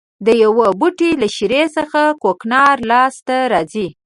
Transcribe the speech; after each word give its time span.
د 0.25 0.27
یوه 0.43 0.67
بوټي 0.79 1.11
له 1.21 1.27
شېرې 1.35 1.63
څخه 1.77 2.01
کوکنار 2.23 2.75
لاس 2.89 3.15
ته 3.27 3.37
راځي. 3.53 3.87